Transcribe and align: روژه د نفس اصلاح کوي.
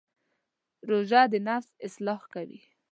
روژه 0.89 1.21
د 1.31 1.33
نفس 1.47 1.69
اصلاح 1.87 2.21
کوي. 2.33 2.59